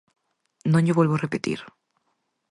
[0.71, 1.59] Non llo volvo repetir.